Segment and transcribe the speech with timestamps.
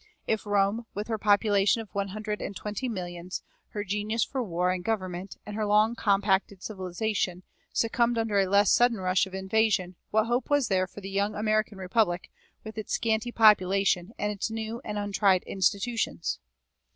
[0.25, 4.71] If Rome, with her population of one hundred and twenty millions, her genius for war
[4.71, 9.93] and government, and her long compacted civilization, succumbed under a less sudden rush of invasion,
[10.09, 12.31] what hope was there for the young American Republic,
[12.63, 16.39] with its scanty population and its new and untried institutions?